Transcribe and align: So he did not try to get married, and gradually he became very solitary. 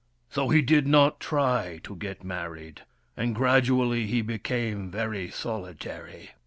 So 0.31 0.49
he 0.49 0.63
did 0.63 0.87
not 0.87 1.19
try 1.19 1.79
to 1.83 1.95
get 1.95 2.23
married, 2.23 2.81
and 3.15 3.35
gradually 3.35 4.07
he 4.07 4.23
became 4.23 4.89
very 4.89 5.29
solitary. 5.29 6.31